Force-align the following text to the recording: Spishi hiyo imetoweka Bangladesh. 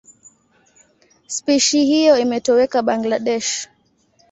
Spishi 1.27 1.85
hiyo 1.85 2.17
imetoweka 2.17 2.81
Bangladesh. 2.81 3.67